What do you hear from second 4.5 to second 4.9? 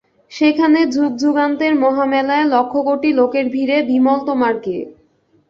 কে?